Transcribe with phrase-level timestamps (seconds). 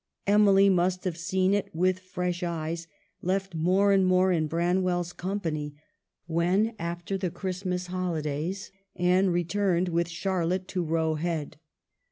[0.25, 2.87] Emily must have seen it with fresh eyes,
[3.21, 5.75] left more and more in Branwell's company,
[6.25, 11.57] when, after the Christmas holidays, Anne re turned with Charlotte to Roe Head.